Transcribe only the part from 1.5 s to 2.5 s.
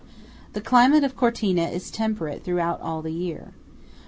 is temperate